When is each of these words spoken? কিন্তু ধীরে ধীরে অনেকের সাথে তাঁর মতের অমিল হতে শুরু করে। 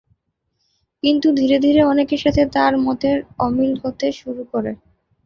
কিন্তু 1.03 1.27
ধীরে 1.39 1.57
ধীরে 1.59 1.81
অনেকের 1.83 2.19
সাথে 2.25 2.41
তাঁর 2.55 2.73
মতের 2.85 3.17
অমিল 3.39 3.71
হতে 3.83 4.07
শুরু 4.19 4.43
করে। 4.51 4.71